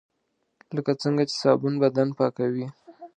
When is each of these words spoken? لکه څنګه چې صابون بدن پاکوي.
لکه 0.75 0.91
څنګه 1.01 1.23
چې 1.29 1.33
صابون 1.41 1.73
بدن 1.83 2.09
پاکوي. 2.17 2.65